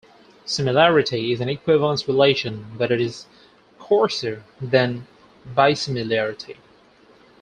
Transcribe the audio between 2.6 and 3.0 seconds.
but it